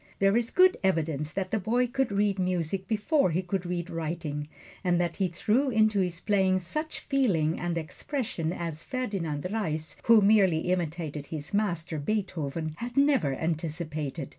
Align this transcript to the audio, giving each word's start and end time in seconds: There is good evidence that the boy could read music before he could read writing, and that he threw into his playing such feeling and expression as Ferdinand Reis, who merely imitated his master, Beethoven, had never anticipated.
There 0.17 0.35
is 0.35 0.49
good 0.49 0.77
evidence 0.83 1.31
that 1.31 1.51
the 1.51 1.59
boy 1.59 1.85
could 1.85 2.11
read 2.11 2.39
music 2.39 2.87
before 2.87 3.29
he 3.29 3.43
could 3.43 3.67
read 3.67 3.87
writing, 3.91 4.47
and 4.83 4.99
that 4.99 5.17
he 5.17 5.27
threw 5.27 5.69
into 5.69 5.99
his 5.99 6.19
playing 6.19 6.57
such 6.57 7.01
feeling 7.01 7.59
and 7.59 7.77
expression 7.77 8.51
as 8.51 8.83
Ferdinand 8.83 9.45
Reis, 9.53 9.97
who 10.05 10.21
merely 10.21 10.71
imitated 10.71 11.27
his 11.27 11.53
master, 11.53 11.99
Beethoven, 11.99 12.73
had 12.79 12.97
never 12.97 13.35
anticipated. 13.35 14.29